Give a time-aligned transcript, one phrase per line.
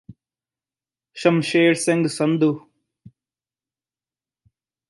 [1.17, 2.51] Shamsher Singh Sandhu